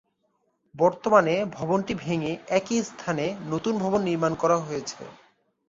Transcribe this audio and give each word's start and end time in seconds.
বর্তমানে 0.75 1.33
ভবনটি 1.51 1.93
ভেঙ্গে 1.95 2.31
একই 2.49 2.79
স্থানে 2.83 3.25
নতুন 3.49 3.73
ভবন 3.77 4.01
নির্মাণ 4.03 4.33
করা 4.35 4.57
হয়েছে। 4.57 5.01